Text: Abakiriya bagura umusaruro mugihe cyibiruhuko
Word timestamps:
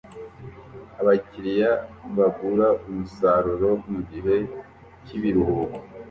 Abakiriya 1.01 1.71
bagura 2.17 2.67
umusaruro 2.87 3.69
mugihe 3.91 4.35
cyibiruhuko 5.05 5.77